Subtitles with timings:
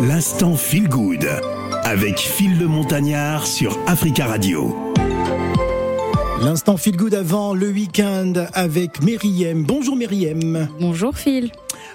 [0.00, 1.28] L'instant Feel Good
[1.82, 4.94] avec Phil le Montagnard sur Africa Radio.
[6.40, 9.64] L'instant Feel Good avant le week-end avec Meriem.
[9.64, 10.68] Bonjour Meriem.
[10.78, 11.50] Bonjour Phil.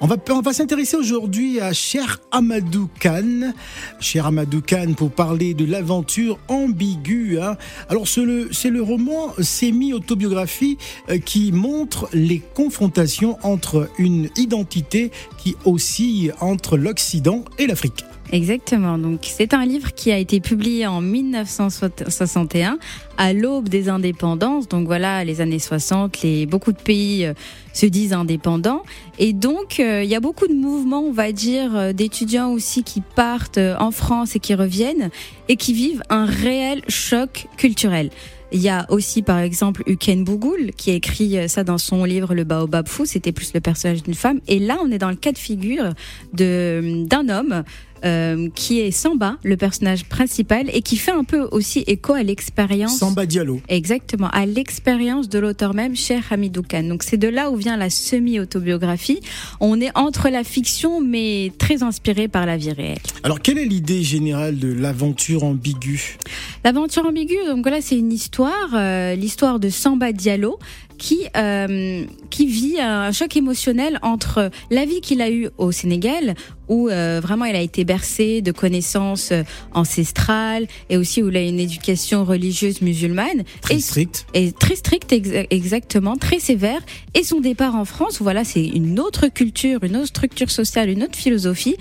[0.00, 3.52] On va, on va s'intéresser aujourd'hui à Cher Amadou Khan.
[3.98, 7.40] Cher Amadou Khan pour parler de l'aventure ambiguë.
[7.40, 7.56] Hein.
[7.88, 15.56] Alors c'est le, le roman semi-autobiographie euh, qui montre les confrontations entre une identité qui
[15.64, 18.04] oscille entre l'Occident et l'Afrique.
[18.30, 18.98] Exactement.
[18.98, 22.78] Donc, c'est un livre qui a été publié en 1961,
[23.16, 24.68] à l'aube des indépendances.
[24.68, 27.32] Donc voilà, les années 60, les, beaucoup de pays euh,
[27.72, 28.82] se disent indépendants.
[29.18, 32.82] Et donc, euh, il y a beaucoup de mouvements, on va dire, euh, d'étudiants aussi
[32.82, 35.10] qui partent en France et qui reviennent
[35.48, 38.10] et qui vivent un réel choc culturel.
[38.50, 42.34] Il y a aussi, par exemple, Uken Bougoul, qui a écrit ça dans son livre
[42.34, 43.04] Le Baobab Fou.
[43.04, 44.40] C'était plus le personnage d'une femme.
[44.48, 45.92] Et là, on est dans le cas de figure
[46.32, 47.62] de, d'un homme
[48.04, 52.22] euh, qui est Samba, le personnage principal, et qui fait un peu aussi écho à
[52.22, 52.98] l'expérience.
[52.98, 53.60] Samba Diallo.
[53.68, 56.84] Exactement, à l'expérience de l'auteur même, cher Hamidou Khan.
[56.84, 59.20] Donc c'est de là où vient la semi-autobiographie.
[59.60, 62.98] On est entre la fiction, mais très inspiré par la vie réelle.
[63.22, 66.18] Alors quelle est l'idée générale de l'aventure ambiguë?
[66.64, 70.58] L'aventure ambiguë, donc là c'est une histoire, euh, l'histoire de Samba Diallo,
[70.98, 76.34] qui euh, qui vit un choc émotionnel entre la vie qu'il a eue au Sénégal
[76.68, 81.36] où euh, vraiment il a été bercé de connaissances euh, ancestrales et aussi où il
[81.36, 83.44] a une éducation religieuse musulmane.
[83.62, 84.26] Très stricte.
[84.34, 85.14] et très stricte
[85.50, 86.80] exactement très sévère.
[87.14, 90.90] Et son départ en France où voilà c'est une autre culture une autre structure sociale
[90.90, 91.76] une autre philosophie.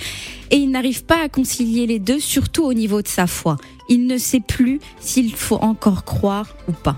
[0.51, 3.57] Et il n'arrive pas à concilier les deux surtout au niveau de sa foi.
[3.89, 6.97] Il ne sait plus s'il faut encore croire ou pas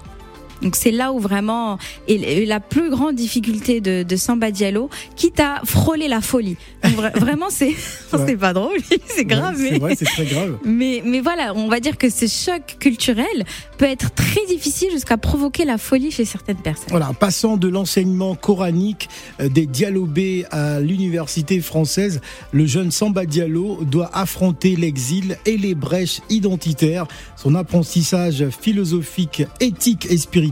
[0.62, 5.40] donc c'est là où vraiment est la plus grande difficulté de, de Samba Diallo, quitte
[5.40, 6.58] à frôler la folie.
[7.16, 7.76] vraiment c'est
[8.40, 9.58] pas drôle, c'est grave.
[9.60, 10.58] Ouais, mais c'est très grave.
[10.66, 13.46] Mais mais voilà, on va dire que ce choc culturel
[13.78, 16.90] peut être très difficile jusqu'à provoquer la folie chez certaines personnes.
[16.90, 19.10] Voilà, passant de l'enseignement coranique
[19.40, 22.22] euh, des dialobés à l'université française,
[22.52, 27.06] le jeune Samba Diallo doit affronter l'exil et les brèches identitaires.
[27.36, 30.49] Son apprentissage philosophique, éthique et spirituel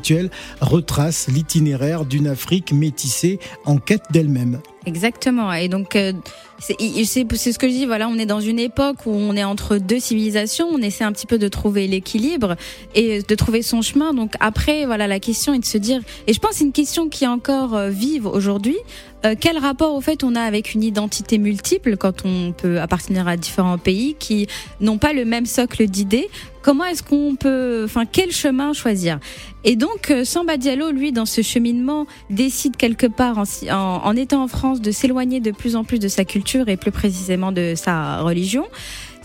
[0.61, 4.59] retrace l'itinéraire d'une Afrique métissée en quête d'elle-même.
[4.87, 5.51] Exactement.
[5.51, 6.13] Et donc, euh,
[6.59, 7.85] c'est ce que je dis.
[7.85, 10.67] Voilà, on est dans une époque où on est entre deux civilisations.
[10.71, 12.55] On essaie un petit peu de trouver l'équilibre
[12.95, 14.13] et de trouver son chemin.
[14.13, 16.01] Donc après, voilà, la question est de se dire.
[16.25, 18.77] Et je pense c'est une question qui est encore euh, vive aujourd'hui.
[19.25, 23.27] Euh, quel rapport au fait on a avec une identité multiple quand on peut appartenir
[23.27, 24.47] à différents pays qui
[24.79, 26.29] n'ont pas le même socle d'idées?
[26.61, 29.19] Comment est-ce qu'on peut, enfin, quel chemin choisir?
[29.63, 34.47] Et donc, Samba Diallo, lui, dans ce cheminement, décide quelque part, en, en étant en
[34.47, 38.21] France, de s'éloigner de plus en plus de sa culture et plus précisément de sa
[38.21, 38.65] religion.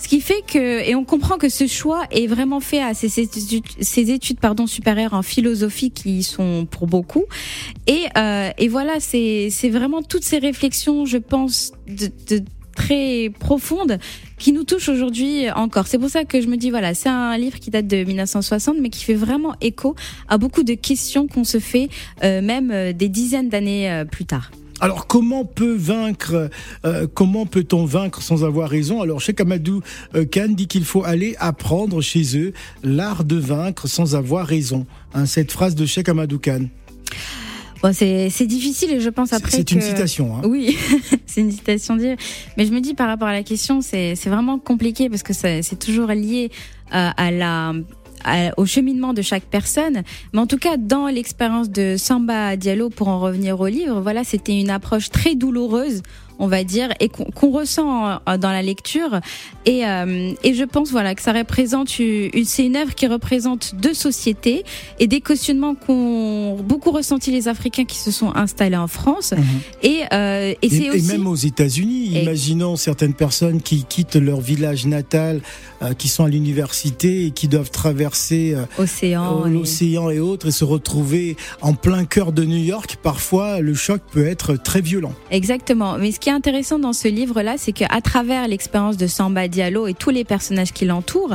[0.03, 3.21] Ce qui fait que, et on comprend que ce choix est vraiment fait à ces
[3.21, 7.25] études, supérieures en philosophie qui sont pour beaucoup.
[7.87, 12.43] Et, euh, et voilà, c'est vraiment toutes ces réflexions, je pense, de,
[12.75, 13.99] très profondes
[14.39, 15.87] qui nous touchent aujourd'hui encore.
[15.87, 18.79] C'est pour ça que je me dis, voilà, c'est un livre qui date de 1960,
[18.81, 19.95] mais qui fait vraiment écho
[20.27, 21.91] à beaucoup de questions qu'on se fait,
[22.25, 24.51] euh, même euh, des dizaines d'années plus tard.
[24.83, 26.51] Alors comment peut vaincre
[26.85, 29.01] euh, Comment peut-on vaincre sans avoir raison?
[29.01, 29.81] Alors Cheikh Amadou
[30.17, 34.85] euh, Khan dit qu'il faut aller apprendre chez eux l'art de vaincre sans avoir raison.
[35.15, 36.63] Hein, cette phrase de Cheikh Amadou Khan.
[37.81, 39.53] Bon, c'est difficile et je pense après.
[39.53, 40.37] C'est une citation.
[40.37, 40.43] Hein.
[40.49, 40.77] Oui,
[41.27, 42.17] c'est une citation dire.
[42.57, 45.79] Mais je me dis par rapport à la question, c'est vraiment compliqué parce que c'est
[45.79, 46.51] toujours lié
[46.93, 47.73] euh, à la
[48.57, 50.03] au cheminement de chaque personne.
[50.33, 54.25] Mais en tout cas, dans l'expérience de Samba Diallo, pour en revenir au livre, voilà,
[54.25, 56.03] c'était une approche très douloureuse
[56.39, 59.21] on va dire, et qu'on ressent dans la lecture.
[59.65, 63.75] Et, euh, et je pense voilà que ça représente une, c'est une œuvre qui représente
[63.77, 64.65] deux sociétés
[64.99, 69.33] et des cautionnements qu'ont beaucoup ressenti les Africains qui se sont installés en France.
[69.33, 69.45] Mhm.
[69.83, 70.99] Et, euh, et, c'est aussi...
[70.99, 75.41] et même aux États-Unis, imaginons certaines personnes qui quittent leur village natal,
[75.83, 80.17] euh, qui sont à l'université et qui doivent traverser océan, l'océan et...
[80.17, 82.97] et autres et se retrouver en plein cœur de New York.
[83.03, 85.13] Parfois, le choc peut être très violent.
[85.31, 85.99] Exactement.
[85.99, 89.89] Mais ce qui est intéressant dans ce livre-là, c'est qu'à travers l'expérience de Samba Diallo
[89.89, 91.35] et tous les personnages qui l'entourent,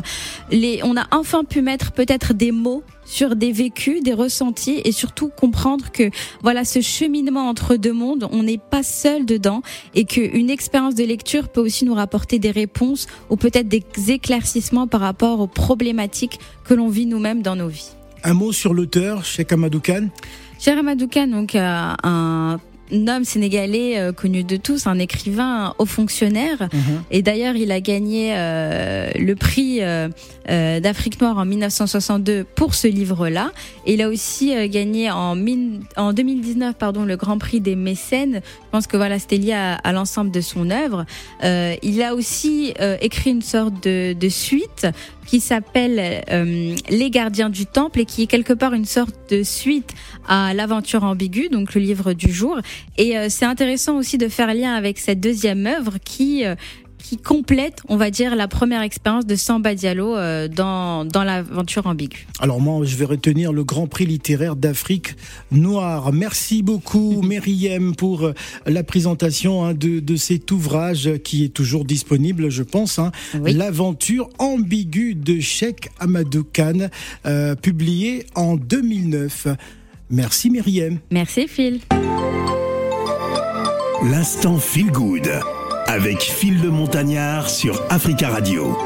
[0.50, 4.94] les, on a enfin pu mettre peut-être des mots sur des vécus, des ressentis et
[4.94, 6.10] surtout comprendre que
[6.42, 9.62] voilà ce cheminement entre deux mondes, on n'est pas seul dedans
[9.94, 14.88] et qu'une expérience de lecture peut aussi nous rapporter des réponses ou peut-être des éclaircissements
[14.88, 17.92] par rapport aux problématiques que l'on vit nous-mêmes dans nos vies.
[18.24, 20.08] Un mot sur l'auteur, Cheikh Amadou Khan?
[20.60, 22.60] Cheikh Amadou Khan, donc euh, un
[22.92, 26.70] homme sénégalais euh, connu de tous, un écrivain, un haut fonctionnaire.
[26.74, 27.04] Mhm.
[27.12, 30.10] Et d'ailleurs, il a gagné euh, le prix euh,
[30.50, 33.52] euh, d'Afrique noire en 1962 pour ce livre-là.
[33.86, 37.76] Et il a aussi euh, gagné en, mine- en 2019 pardon, le Grand Prix des
[37.76, 38.42] mécènes.
[38.44, 41.06] Je pense que voilà, c'était lié à, à l'ensemble de son œuvre.
[41.44, 44.88] Euh, il a aussi euh, écrit une sorte de, de suite
[45.26, 49.44] qui s'appelle euh, Les Gardiens du Temple et qui est quelque part une sorte de
[49.44, 49.94] suite
[50.30, 52.58] à l'aventure ambiguë, donc le livre du jour.
[52.98, 56.56] Et euh, c'est intéressant aussi de faire lien avec cette deuxième œuvre qui euh,
[57.00, 61.88] qui complète, on va dire, la première expérience de Samba Diallo euh, dans dans l'aventure
[61.88, 62.28] ambiguë.
[62.40, 65.16] Alors moi, je vais retenir le Grand Prix littéraire d'Afrique
[65.52, 66.12] noire.
[66.12, 68.32] Merci beaucoup, Myriam, pour
[68.66, 73.00] la présentation hein, de, de cet ouvrage qui est toujours disponible, je pense.
[73.00, 73.12] hein.
[73.40, 73.54] Oui.
[73.54, 76.90] L'aventure ambiguë de Cheikh Amadou Khan,
[77.26, 79.48] euh, publié en 2009.
[80.10, 80.98] Merci, Myriam.
[81.12, 81.80] Merci Phil.
[84.04, 85.28] L'instant Feel Good
[85.88, 88.78] avec Phil le Montagnard sur Africa Radio.